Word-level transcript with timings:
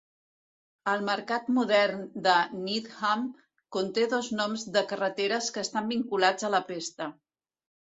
El 0.93 1.03
mercat 1.09 1.51
modern 1.57 2.01
de 2.29 2.39
Needham 2.63 3.29
conté 3.79 4.09
dos 4.17 4.33
noms 4.43 4.67
de 4.81 4.87
carreteres 4.95 5.55
que 5.55 5.67
estan 5.69 5.97
vinculats 5.97 6.49
a 6.53 6.57
la 6.61 6.69
pesta. 6.77 7.17